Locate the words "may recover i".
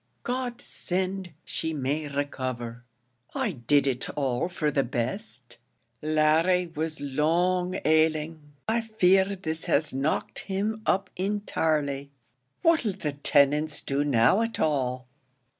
1.75-3.51